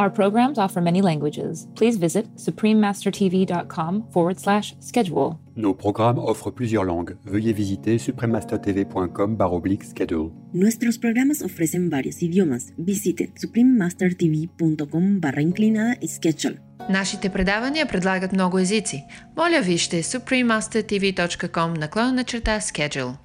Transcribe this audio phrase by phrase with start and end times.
[0.00, 1.66] Our programs offer many languages.
[1.74, 5.38] Please visit suprememastertv.com forward slash schedule.
[5.56, 7.16] Nos programmes offrent plusieurs langues.
[7.24, 9.36] Veuillez visiter suprememastertv.com
[9.82, 10.32] schedule.
[10.52, 12.72] Nuestros programas ofrecen varios idiomas.
[12.76, 16.58] Visite suprememastertv.com barra inclinada schedule.
[16.88, 19.04] Нашите предавания предлагат много езици.
[19.36, 23.16] Моля вижте suprememastertv.com наклонна черта schedule.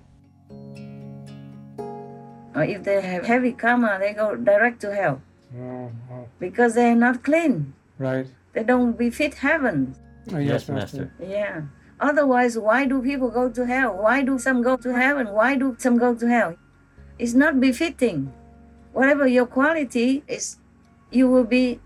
[2.55, 5.21] If they have heavy karma, they go direct to hell.
[5.58, 5.90] Oh,
[6.38, 7.72] because they are not clean.
[7.72, 8.04] Oh.
[8.04, 8.26] Right.
[8.52, 9.94] They don't befit heaven.
[10.32, 11.12] Oh, yes, Master.
[11.20, 11.62] Yeah.
[12.00, 13.96] Otherwise, why do people go to hell?
[13.96, 15.32] Why do some go to heaven?
[15.32, 16.56] Why do some go to hell?
[17.18, 18.32] It's not befitting.
[18.92, 20.56] Whatever your quality is,
[21.10, 21.80] you will be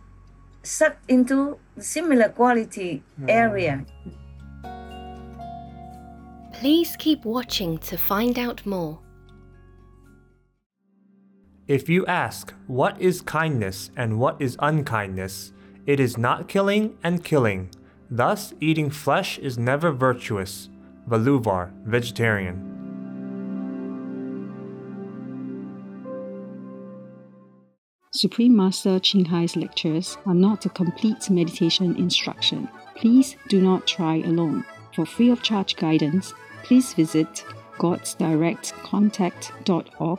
[0.63, 3.27] sucked into the similar quality oh.
[3.29, 3.85] area.
[6.53, 8.99] Please keep watching to find out more.
[11.71, 15.53] If you ask, what is kindness and what is unkindness,
[15.87, 17.71] it is not killing and killing.
[18.11, 20.69] Thus, eating flesh is never virtuous.
[21.09, 22.57] Valluvar, vegetarian.
[28.13, 32.69] Supreme Master Ching Hai's lectures are not a complete meditation instruction.
[32.97, 34.65] Please do not try alone.
[34.97, 37.45] For free of charge guidance, please visit
[37.79, 40.19] godsdirectcontact.org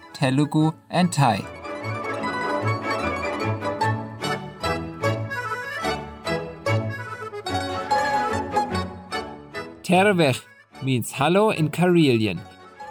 [0.21, 1.39] Telugu, and Thai.
[9.81, 10.39] Terveh
[10.83, 12.39] means hello in Karelian.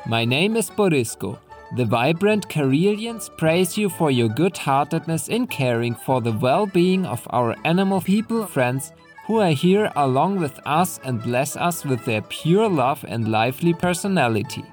[0.07, 1.39] My name is Borisko.
[1.77, 7.07] The vibrant Karelians praise you for your good heartedness in caring for the well being
[7.07, 8.93] of our animal people friends
[9.29, 13.73] who are here along with us and bless us with their pure love and lively
[13.73, 14.65] personality.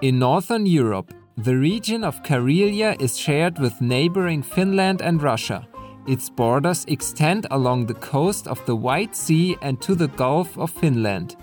[0.00, 5.66] In Northern Europe, the region of Karelia is shared with neighboring Finland and Russia.
[6.06, 10.70] Its borders extend along the coast of the White Sea and to the Gulf of
[10.70, 11.34] Finland.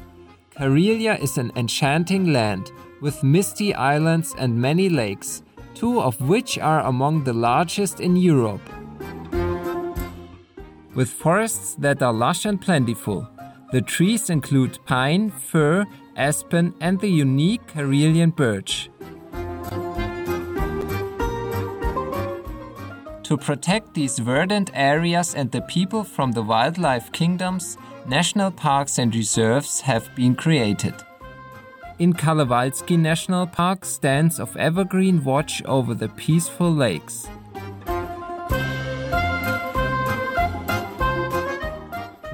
[0.51, 2.71] Karelia is an enchanting land
[3.01, 5.43] with misty islands and many lakes,
[5.73, 8.63] two of which are among the largest in Europe.
[10.95, 13.27] With forests that are lush and plentiful,
[13.75, 18.89] the trees include pine, fir, aspen, and the unique Karelian birch.
[23.23, 27.77] To protect these verdant areas and the people from the wildlife kingdoms,
[28.07, 30.95] national parks and reserves have been created.
[31.99, 37.27] In Kalevalsky National Park, stands of evergreen watch over the peaceful lakes.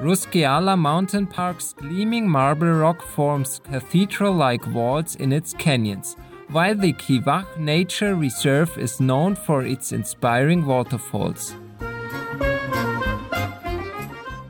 [0.02, 6.16] Ruskeala Mountain Park's gleaming marble rock forms cathedral like walls in its canyons,
[6.48, 11.54] while the Kivach Nature Reserve is known for its inspiring waterfalls.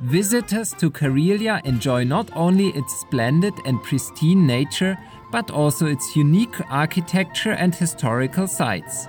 [0.01, 4.97] Visitors to Karelia enjoy not only its splendid and pristine nature,
[5.31, 9.07] but also its unique architecture and historical sites.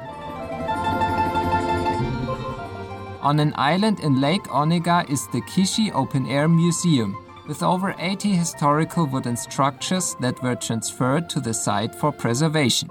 [3.24, 7.16] On an island in Lake Onega is the Kizhi Open Air Museum,
[7.48, 12.90] with over 80 historical wooden structures that were transferred to the site for preservation.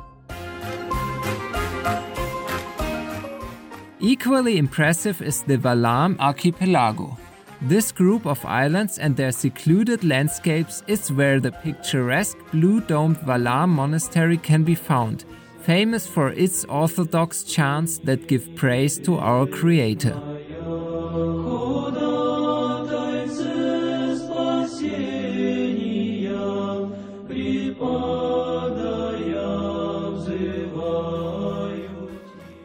[4.00, 7.18] Equally impressive is the Valaam archipelago.
[7.60, 13.68] This group of islands and their secluded landscapes is where the picturesque blue domed Valaam
[13.68, 15.26] monastery can be found,
[15.62, 20.20] famous for its orthodox chants that give praise to our Creator.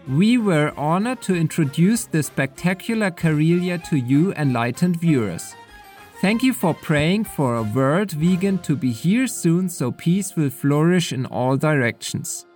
[0.10, 5.54] We were honored to introduce the spectacular Karelia to you, enlightened viewers.
[6.21, 10.50] Thank you for praying for a world vegan to be here soon so peace will
[10.50, 12.48] flourish in all directions.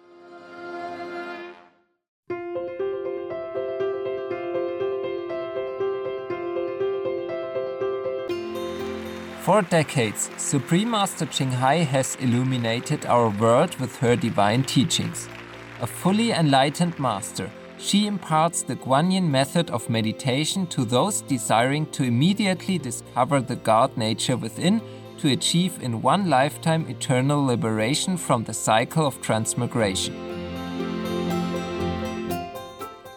[9.41, 15.27] For decades, Supreme Master Ching Hai has illuminated our world with her divine teachings.
[15.81, 17.49] a fully enlightened master.
[17.79, 23.97] She imparts the Guanyin method of meditation to those desiring to immediately discover the God
[23.97, 24.79] nature within
[25.17, 30.13] to achieve in one lifetime eternal liberation from the cycle of transmigration.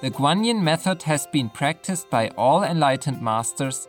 [0.00, 3.88] The Guanyin method has been practiced by all enlightened masters,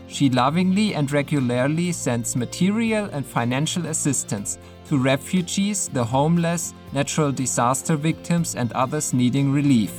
[0.11, 7.95] she lovingly and regularly sends material and financial assistance to refugees, the homeless, natural disaster
[7.95, 9.93] victims, and others needing relief.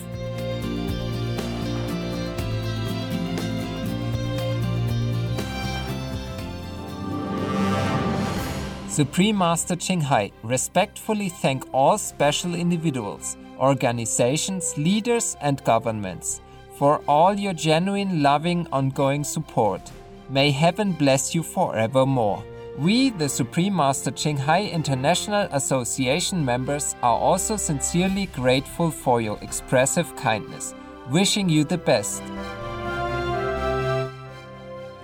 [8.89, 16.43] Supreme Master Ching Hai respectfully thank all special individuals, organizations, leaders, and governments
[16.77, 19.91] for all your genuine, loving, ongoing support.
[20.33, 22.43] May heaven bless you forevermore.
[22.79, 29.39] We, the Supreme Master Ching Hai International Association members, are also sincerely grateful for your
[29.43, 30.75] expressive kindness,
[31.11, 32.23] wishing you the best.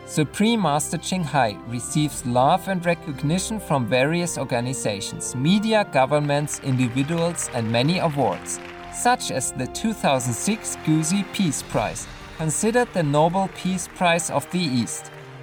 [0.06, 7.70] Supreme Master Ching Hai receives love and recognition from various organizations, media, governments, individuals, and
[7.70, 8.58] many awards,
[8.94, 12.06] such as the 2006 Gusi Peace Prize,
[12.38, 15.10] considered the Nobel Peace Prize of the East,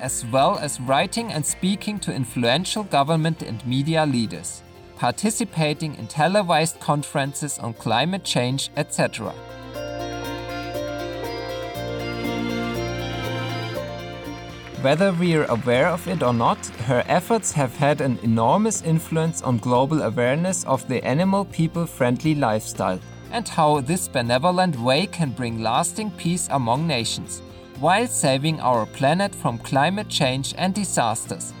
[0.00, 4.62] as well as writing and speaking to influential government and media leaders,
[4.96, 9.34] participating in televised conferences on climate change, etc.
[14.84, 19.56] Whether we're aware of it or not, her efforts have had an enormous influence on
[19.56, 23.00] global awareness of the animal people friendly lifestyle
[23.32, 27.40] and how this benevolent way can bring lasting peace among nations,
[27.84, 31.52] while saving our planet from climate change and disasters.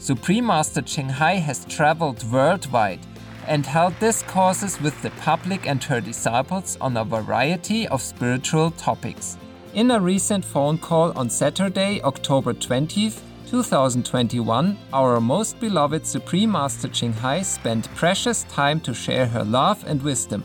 [0.00, 2.98] Supreme Master Ching Hai has traveled worldwide
[3.46, 9.38] and held discourses with the public and her disciples on a variety of spiritual topics.
[9.74, 16.88] In a recent phone call on Saturday, October 20th, 2021, our most beloved Supreme Master
[16.88, 20.42] Ching Hai spent precious time to share her love and wisdom,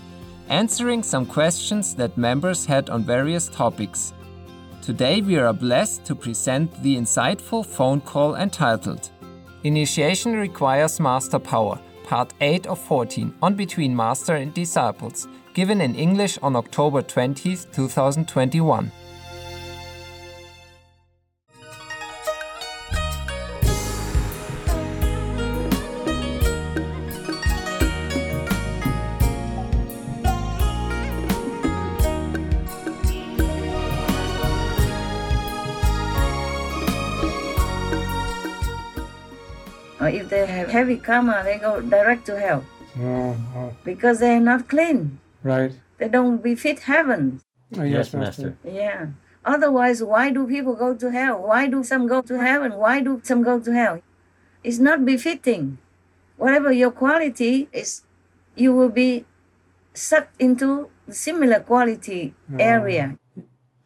[0.51, 4.13] answering some questions that members had on various topics.
[4.81, 9.09] Today, we are blessed to present the insightful phone call entitled
[9.63, 15.95] Initiation Requires Master Power, Part 8 of 14, on Between Master and Disciples, given in
[15.95, 18.91] English on October 20, 2021.
[40.13, 42.63] If they have heavy karma, they go direct to hell
[42.99, 45.19] Oh, oh, because they are not clean.
[45.43, 45.71] right.
[45.97, 47.41] They don't befit heaven.
[47.77, 48.57] Oh, yes, Master.
[48.65, 49.07] Yeah.
[49.45, 51.37] Otherwise, why do people go to hell?
[51.43, 52.73] Why do some go to heaven?
[52.73, 54.01] Why do some go to hell?
[54.63, 55.77] It's not befitting.
[56.37, 58.01] Whatever your quality is,
[58.55, 59.25] you will be
[59.93, 62.57] sucked into similar quality oh.
[62.57, 63.17] area.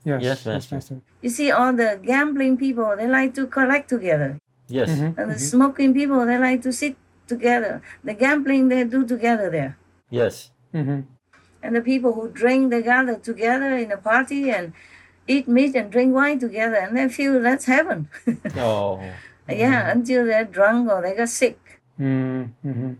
[0.05, 0.75] Yes, Yes, Master.
[0.75, 1.01] Master.
[1.21, 4.39] You see, all the gambling people, they like to collect together.
[4.67, 4.89] Yes.
[4.89, 5.17] Mhm.
[5.17, 6.95] And the smoking people, they like to sit
[7.27, 7.81] together.
[8.03, 9.77] The gambling, they do together there.
[10.09, 10.51] Yes.
[10.73, 11.01] Mm-hmm.
[11.63, 14.73] And the people who drink, they gather together in a party and
[15.27, 18.09] eat meat and drink wine together, and they feel that's heaven.
[18.57, 19.01] Oh.
[19.49, 21.59] yeah, until they're drunk or they get sick
[21.99, 22.93] Mm-hmm.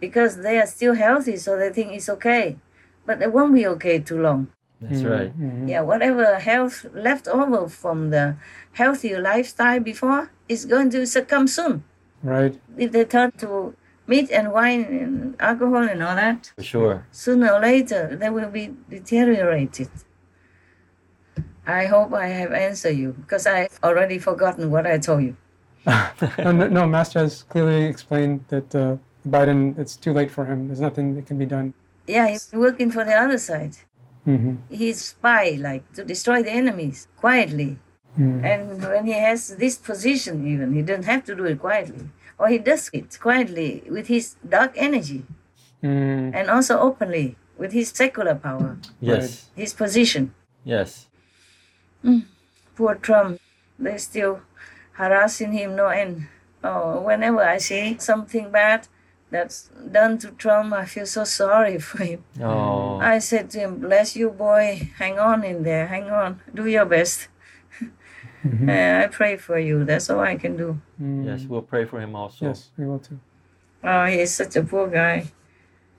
[0.00, 2.56] because they are still healthy, so they think it's okay.
[3.04, 4.48] But it won't be okay too long.
[4.80, 5.32] That's right.
[5.38, 5.68] Mm-hmm.
[5.68, 8.36] Yeah, whatever health left over from the
[8.72, 11.84] healthy lifestyle before is going to succumb soon.
[12.22, 12.60] Right.
[12.76, 13.74] If they turn to
[14.06, 17.06] meat and wine and alcohol and all that, For sure.
[17.10, 19.88] sooner or later they will be deteriorated.
[21.66, 25.36] I hope I have answered you because I've already forgotten what I told you.
[25.86, 28.96] no, no, no, Master has clearly explained that uh,
[29.28, 30.68] Biden, it's too late for him.
[30.68, 31.74] There's nothing that can be done.
[32.06, 33.76] Yeah, he's working for the other side.
[34.26, 34.54] Mm-hmm.
[34.74, 37.78] He's spy, like to destroy the enemies quietly.
[38.18, 38.42] Mm.
[38.44, 42.48] And when he has this position, even he doesn't have to do it quietly, or
[42.48, 45.24] he does it quietly with his dark energy,
[45.82, 46.34] Mm.
[46.34, 49.50] and also openly with his secular power, Yes.
[49.54, 50.34] his position.
[50.64, 51.06] Yes.
[52.74, 53.40] Poor Trump,
[53.78, 54.40] they still
[54.92, 56.26] harassing him no end.
[56.64, 58.88] Oh, whenever I see something bad
[59.30, 62.24] that's done to Trump, I feel so sorry for him.
[62.40, 62.98] Oh.
[63.00, 64.90] I said to him, "Bless you, boy.
[64.98, 65.86] Hang on in there.
[65.86, 66.40] Hang on.
[66.54, 67.28] Do your best."
[68.44, 68.68] Mhm.
[68.76, 69.84] Uh, I pray for you.
[69.84, 70.78] That's all I can do.
[71.02, 71.24] Mm.
[71.26, 71.44] Yes.
[71.48, 72.46] We'll pray for him also.
[72.46, 73.18] Yes, we will too.
[73.82, 75.26] Oh, he's such a poor guy.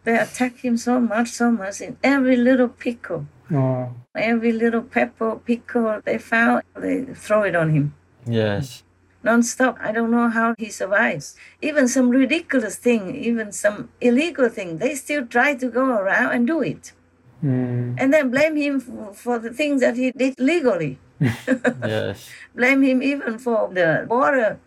[0.05, 5.35] They attack him so much, so much in every little pickle, Oh, every little pepper
[5.35, 7.93] pickle they found, they throw it on him
[8.25, 8.83] Yes.
[9.27, 9.75] Non-stop.
[9.87, 11.25] I don't know how he survives.
[11.61, 16.41] Even some ridiculous thing, even some illegal thing, they still try to go around and
[16.53, 16.83] do it,
[17.43, 20.93] mm, and then blame him for, for the things that he did legally.
[21.95, 22.29] Yes.
[22.59, 24.59] blame him even for the border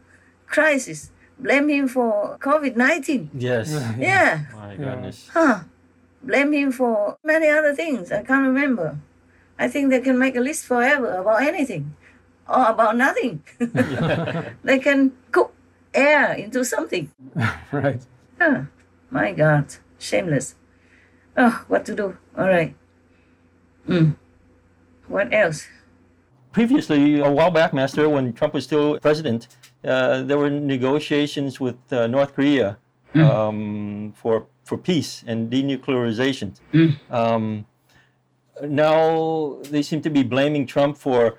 [0.55, 1.01] crisis.
[1.39, 3.23] Blame him for COVID nineteen.
[3.49, 3.67] Yes.
[4.11, 4.31] Yeah.
[4.63, 5.19] My goodness.
[5.33, 5.57] Huh.
[6.31, 8.11] Blame him for many other things.
[8.19, 8.89] I can't remember.
[9.65, 11.85] I think they can make a list forever about anything
[12.51, 13.43] or about nothing.
[14.65, 15.55] they can cook
[15.95, 17.11] air into something.
[17.73, 18.03] right.
[18.41, 18.63] Huh.
[19.11, 19.67] My God.
[19.99, 20.57] Shameless.
[21.37, 22.17] Oh, what to do?
[22.37, 22.75] All right.
[23.89, 24.17] Mm.
[25.07, 25.67] What else?
[26.53, 29.47] Previously, a while back, Master, when Trump was still president,
[29.85, 32.79] uh, there were negotiations with uh, North Korea
[33.15, 36.55] um, for for peace and denuclearization.
[37.11, 37.67] Um,
[38.63, 41.39] now they seem to be blaming Trump for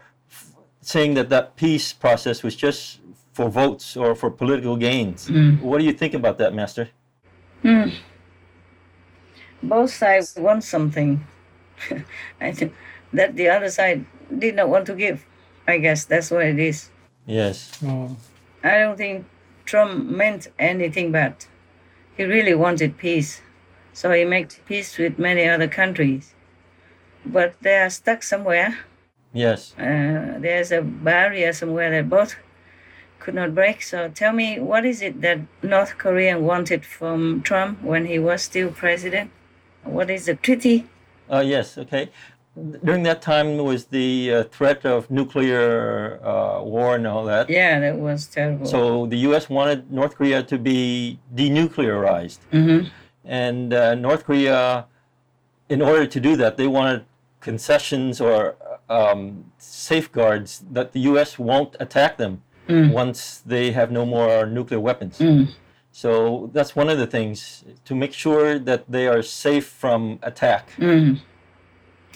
[0.82, 3.00] saying that that peace process was just
[3.34, 5.30] for votes or for political gains.
[5.62, 6.90] What do you think about that, Master?
[7.62, 7.90] Hmm.
[9.64, 11.26] Both sides want something.
[12.42, 12.74] I think
[13.14, 14.06] that the other side
[14.38, 15.26] did not want to give.
[15.68, 16.90] I guess that's what it is.
[17.26, 17.72] Yes.
[17.86, 18.18] Oh,
[18.64, 19.26] I don't think
[19.66, 21.46] Trump meant anything bad.
[22.18, 23.42] He really wanted peace.
[23.94, 26.34] So he made peace with many other countries.
[27.26, 28.78] But they are stuck somewhere.
[29.34, 29.74] Yes.
[29.78, 32.36] Uh, there's a barrier somewhere that both
[33.20, 33.82] could not break.
[33.82, 38.42] So tell me, what is it that North Korea wanted from Trump when he was
[38.42, 39.32] still president?
[39.84, 40.86] What is the treaty?
[41.32, 42.10] Uh, yes, okay.
[42.84, 47.50] During that time was the uh, threat of nuclear uh, war and all that.
[47.50, 48.66] Yeah, that was terrible.
[48.66, 49.50] So the U.S.
[49.50, 52.40] wanted North Korea to be denuclearized.
[52.52, 52.90] Mhm.
[53.24, 54.88] And uh, North Korea,
[55.70, 57.06] in order to do that, they wanted
[57.40, 58.56] concessions or
[58.92, 61.40] um, safeguards that the U.S.
[61.40, 62.94] won't attack them Mm.
[62.94, 65.18] once they have no more nuclear weapons.
[65.20, 65.48] Mm.
[65.92, 70.64] So that's one of the things to make sure that they are safe from attack.
[70.78, 71.20] Mm.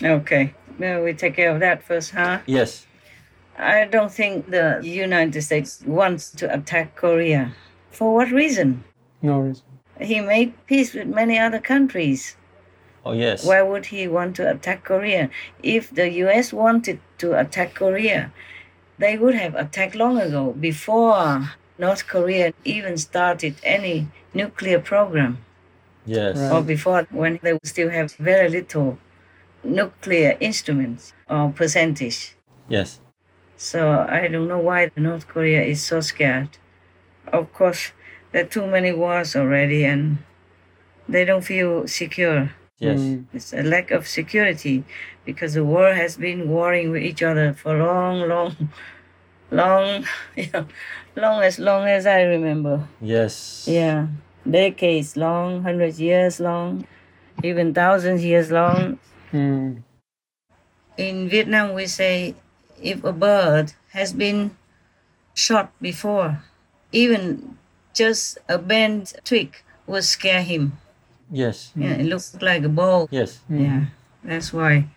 [0.01, 0.53] Okay.
[0.79, 2.39] Well, we take care of that first, huh?
[2.45, 2.85] Yes.
[3.57, 7.51] I don't think the United States wants to attack Korea.
[7.91, 8.83] For what reason?
[9.21, 9.63] no reason.
[9.99, 12.37] He made peace with many other countries.
[13.05, 13.45] Oh, yes.
[13.45, 15.29] Why would he want to attack Korea?
[15.61, 18.31] If the US wanted to attack Korea,
[18.97, 25.45] they would have attacked long ago before North Korea even started any nuclear program.
[26.05, 26.37] Yes.
[26.51, 28.99] or before when they still have very little
[29.63, 32.35] nuclear instruments or percentage.
[32.69, 32.99] Yes.
[33.57, 36.49] So I don't know why North Korea is so scared.
[37.27, 37.91] Of course,
[38.31, 40.19] there are too many wars already and
[41.09, 42.51] they don't feel secure.
[42.79, 42.99] Yes.
[42.99, 44.83] Mm, It's a lack of security
[45.23, 48.69] because the world has been warring with each other for long, long,
[49.51, 50.67] long, you know,
[51.15, 52.87] long as long as I remember.
[52.99, 53.65] Yes.
[53.67, 54.07] Yeah,
[54.49, 56.85] decades long, hundreds years long,
[57.43, 58.99] even thousands years long.
[59.31, 59.81] mm,
[60.97, 62.35] In Vietnam, we say
[62.81, 64.51] if a bird has been
[65.33, 66.43] shot before,
[66.91, 67.57] even
[67.93, 69.55] just a bent twig
[69.87, 70.77] will scare him.
[71.31, 71.71] Yes.
[71.75, 73.07] Yeah, it looks like a ball.
[73.11, 73.39] Yes.
[73.49, 73.85] Yeah,
[74.23, 74.87] that's why.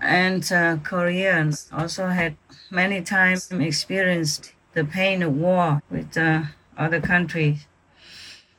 [0.00, 2.36] And uh, Koreans also had
[2.70, 6.42] many times experienced the pain of war with uh,
[6.76, 7.66] other countries.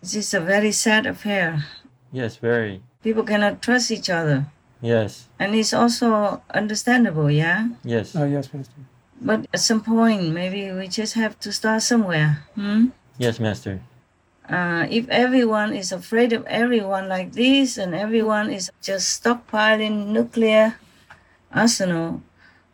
[0.01, 1.65] This is a very sad affair.
[2.11, 2.37] Yes.
[2.37, 2.81] Very.
[3.03, 4.47] People cannot trust each other.
[4.81, 5.27] Yes.
[5.39, 7.69] And it's also understandable, yeah?
[7.83, 8.15] Yes.
[8.15, 8.73] oh, yes, Master.
[9.21, 12.43] But at some point, maybe we just have to start somewhere.
[12.55, 12.87] Hmm?
[13.17, 13.81] Yes, Master.
[14.49, 20.75] Uh, if everyone is afraid of everyone like this and everyone is just stockpiling nuclear
[21.53, 22.21] arsenal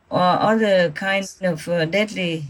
[0.09, 2.45] or other kinds of uh, deadly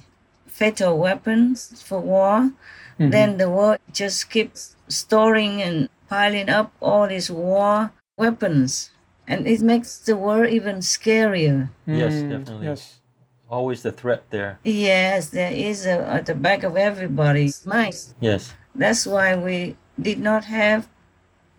[0.46, 2.52] fatal weapons for war,
[3.00, 8.92] then the world just keeps storing and piling up all these war weapons.
[9.28, 11.70] And it makes the world even scarier.
[11.88, 12.68] Yes, Mm, definitely.
[12.68, 13.00] Yes.
[13.50, 14.60] Always the threat there.
[14.64, 17.96] Yes, there is a, at the back of everybody's mind.
[18.20, 18.54] Yes.
[18.76, 20.88] That's why we did not have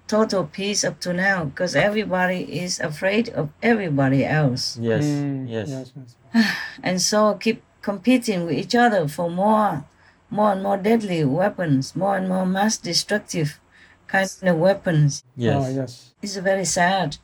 [0.07, 4.79] total peace up to now, because everybody is afraid of everybody else.
[4.81, 5.05] Yes.
[5.05, 5.68] Mm, yes.
[5.68, 6.48] Yes, Master.
[6.83, 9.85] And so keep competing with each other for more,
[10.31, 13.59] more and more deadly weapons, more and more mass destructive
[14.07, 15.24] kinds of weapons.
[15.37, 15.64] Yes.
[15.66, 16.12] Oh, yes.
[16.22, 17.16] It's very sad,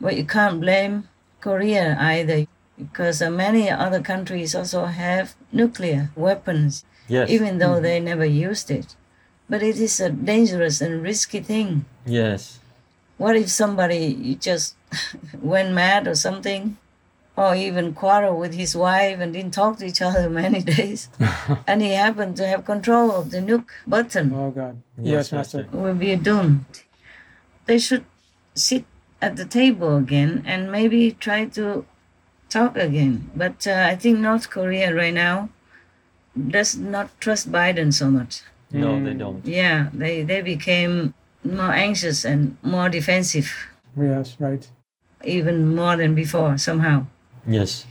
[0.00, 1.08] but you can't blame
[1.40, 2.46] Korea either,
[2.78, 7.30] because uh, many other countries also have nuclear weapons, Yes.
[7.30, 8.96] even though they never used it.
[9.48, 11.84] But it is a dangerous and risky thing.
[12.04, 12.58] Yes.
[13.16, 14.74] What if somebody just
[15.40, 16.76] went mad or something?
[17.36, 21.08] Or even quarreled with his wife and didn't talk to each other many days.
[21.66, 24.32] and he happened to have control of the nuke button.
[24.34, 24.82] Oh God.
[24.96, 25.68] Yes, Yes, Master.
[25.70, 26.64] Will be doomed.
[27.66, 28.04] They should
[28.54, 28.84] sit
[29.20, 31.84] at the table again and maybe try to
[32.48, 33.30] talk again.
[33.36, 35.50] But uh, I think North Korea right now
[36.36, 38.42] does not trust Biden so much.
[38.72, 39.44] No, they don't.
[39.46, 43.52] Yeah, they, they became more anxious and more defensive,
[43.96, 44.68] Yes, right.
[45.24, 47.06] even more than before, somehow.
[47.46, 47.86] Yes.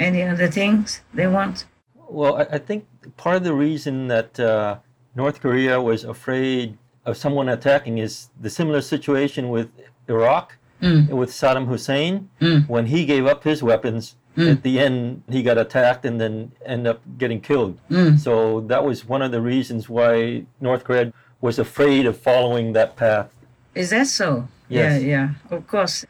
[0.00, 1.66] Any other things they want?
[2.08, 2.86] Well, I, I think
[3.16, 4.78] part of the reason that uh,
[5.14, 9.68] North Korea was afraid of someone attacking is the similar situation with
[10.08, 11.08] Iraq, Mm.
[11.10, 12.28] with Saddam Hussein.
[12.40, 12.68] Mm.
[12.68, 14.50] When he gave up his weapons, Mm.
[14.52, 17.78] at the end he got attacked and then ended up getting killed.
[17.90, 18.18] Mm.
[18.18, 22.96] So that was one of the reasons why North Korea was afraid of following that
[22.96, 23.28] path.
[23.74, 24.48] Is that so?
[24.68, 25.02] Yes.
[25.02, 26.06] Yeah, yeah, of course.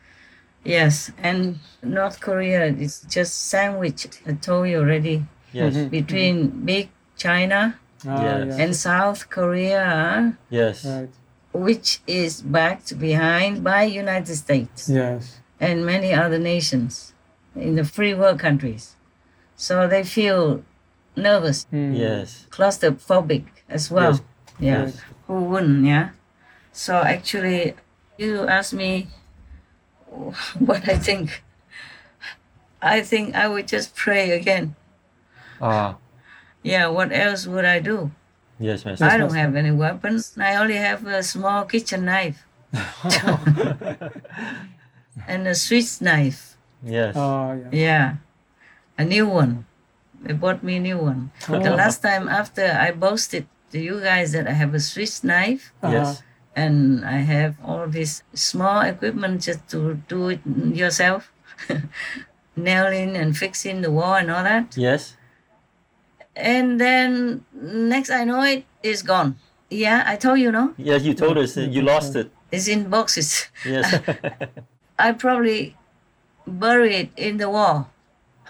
[0.65, 5.75] Yes, and North Korea is just sandwiched, I told you already, Yes.
[5.75, 5.91] Mhm.
[5.91, 7.75] between big China
[8.07, 8.47] Ah, Yes.
[8.47, 8.59] yes.
[8.61, 10.85] and South Korea, Yes.
[10.87, 11.09] Right.
[11.53, 15.41] Which is backed behind by United States Yes.
[15.61, 17.13] and many other nations
[17.55, 18.97] in the free world countries.
[19.57, 20.65] So they feel
[21.17, 21.97] nervous, Mm.
[21.97, 22.47] Yes.
[22.51, 24.13] claustrophobic as well.
[24.13, 24.23] Yes.
[24.59, 24.83] Yeah.
[24.85, 24.95] Right.
[25.27, 26.11] Who wouldn't, yeah?
[26.73, 27.75] So actually,
[28.17, 29.09] you asked me
[30.59, 31.43] what I think.
[32.81, 34.75] I think I would just pray again.
[35.61, 35.97] Ah.
[36.63, 38.11] Yeah, what else would I do?
[38.63, 39.05] Yes, Master.
[39.05, 40.39] I don't have any weapons.
[40.39, 42.47] I only have a small kitchen knife
[45.27, 46.57] and a Swiss knife.
[46.85, 47.15] Yes.
[47.17, 47.69] Oh, yeah.
[47.73, 48.15] Yeah,
[48.99, 49.67] a new one.
[50.23, 51.31] They bought me a new one.
[51.49, 51.59] Oh.
[51.59, 51.77] The Oh.
[51.77, 55.93] last time after I boasted to you guys that I have a Swiss knife uh-huh.
[55.95, 56.23] Yes.
[56.55, 61.33] and I have all this small equipment just to do it yourself,
[62.57, 64.77] nailing and fixing the wall and all that.
[64.77, 65.17] Yes.
[66.37, 69.37] And then next I know it is gone.
[69.71, 70.75] Yeah, I told you, no?
[70.77, 72.31] Yes, you told us you lost it.
[72.51, 73.49] It's in boxes.
[73.65, 74.01] Yes.
[74.99, 75.77] I probably
[76.47, 77.89] buried it in the wall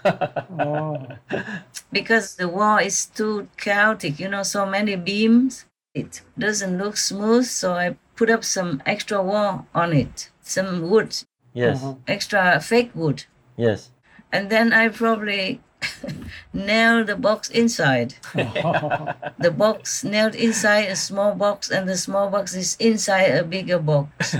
[0.05, 1.07] Oh.
[1.91, 5.65] because the wall is too chaotic, you know, so many beams.
[5.93, 11.15] It doesn't look smooth, so I put up some extra wall on it, some wood,
[11.53, 11.83] yes.
[12.07, 13.25] Extra fake wood.
[13.57, 13.91] Yes.
[14.31, 15.61] And then I probably
[16.53, 18.15] nail the box inside.
[19.43, 23.79] The box nailed inside a small box, and the small box is inside a bigger
[23.79, 24.31] box.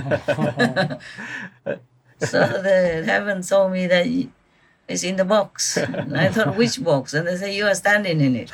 [2.62, 4.06] the heaven told me that
[4.88, 5.76] it's in the box.
[5.76, 7.12] And I thought, which box?
[7.12, 8.52] And they say, you are standing in it.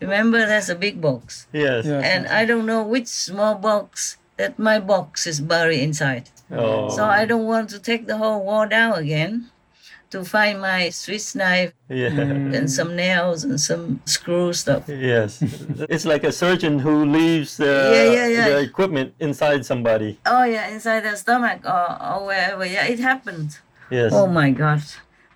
[0.00, 1.48] Remember, that's a big box.
[1.52, 1.86] Yes.
[1.86, 2.04] Yes.
[2.04, 6.28] And I don't know which small box that my box is buried inside.
[6.50, 6.90] Oh.
[6.90, 9.50] So I don't want to take the whole wall down again
[10.10, 12.08] to find my Swiss knife Yeah.
[12.08, 12.68] and mm.
[12.68, 14.88] some nails and some screw stuff.
[14.88, 15.42] Yes.
[15.88, 18.48] It's like a surgeon who leaves the, Yeah, yeah, yeah.
[18.48, 20.18] the equipment inside somebody.
[20.26, 22.64] Oh yeah, inside the stomach or, or wherever.
[22.66, 23.58] Yeah, it happened.
[23.90, 24.12] Yes.
[24.14, 24.82] Oh my God.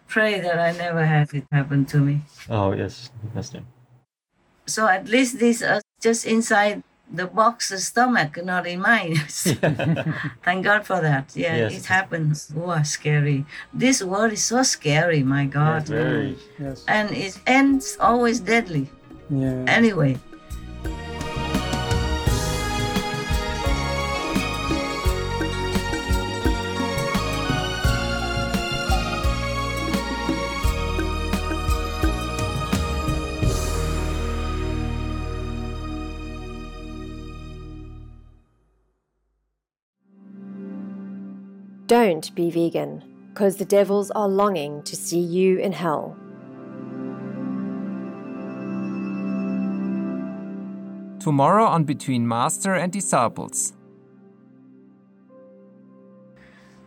[0.06, 2.20] Pray that I never have it happen to me.
[2.48, 3.62] Oh, yes, Master.
[4.66, 9.16] So at least these are uh, just inside the box's stomach, not in mine.
[10.44, 11.30] Thank God for that.
[11.34, 11.78] Yeah, Yes.
[11.78, 12.52] it happens.
[12.56, 13.44] Oh, scary.
[13.72, 15.82] This world is so scary, my God.
[15.82, 16.36] Yes, very.
[16.58, 16.84] Yes.
[16.88, 18.88] And it ends always deadly.
[19.30, 19.64] Yeah.
[19.66, 20.18] Anyway.
[41.86, 46.16] Don't be vegan, because the devils are longing to see you in hell.
[51.20, 53.74] Tomorrow on Between Master and Disciples.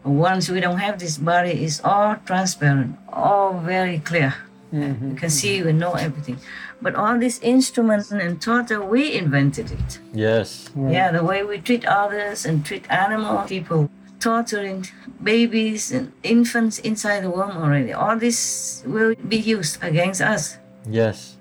[0.03, 4.33] Once we don't have this body, it's all transparent, all very clear.
[4.73, 5.12] Mm-hmm.
[5.12, 6.38] You can see, we know everything.
[6.81, 9.99] But all these instruments and torture, we invented it.
[10.13, 10.69] Yes.
[10.75, 14.86] Yeah, the way we treat others and treat animal people, torturing
[15.23, 17.93] babies and infants inside the womb already.
[17.93, 20.58] All this will be used against us,
[20.89, 21.38] Yes.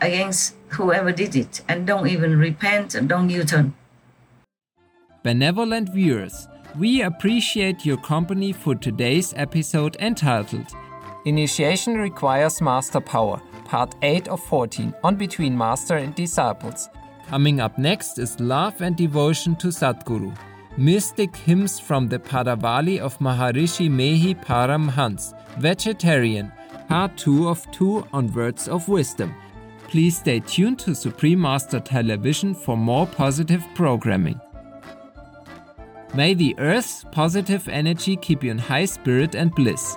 [0.00, 3.74] against whoever did it, and don't even repent and don't U-turn.
[5.22, 10.66] Benevolent viewers, we appreciate your company for today's episode entitled
[11.24, 16.88] Initiation Requires Master Power, Part 8 of 14 on Between Master and Disciples.
[17.28, 20.36] Coming up next is Love and Devotion to Sadhguru,
[20.76, 26.52] mystic hymns from the Padavali of Maharishi Mehi Paramhans, vegetarian,
[26.88, 29.34] part 2 of 2 on Words of Wisdom.
[29.88, 34.38] Please stay tuned to Supreme Master Television for more positive programming.
[36.14, 39.96] May the Earth's positive energy keep you in high spirit and bliss.